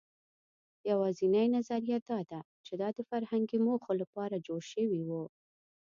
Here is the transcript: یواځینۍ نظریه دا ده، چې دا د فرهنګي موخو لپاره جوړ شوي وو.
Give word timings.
یواځینۍ 0.89 1.47
نظریه 1.55 1.97
دا 2.09 2.19
ده، 2.29 2.39
چې 2.65 2.73
دا 2.81 2.89
د 2.97 2.99
فرهنګي 3.09 3.57
موخو 3.65 3.91
لپاره 4.01 4.43
جوړ 4.47 4.61
شوي 4.71 5.01
وو. 5.07 5.23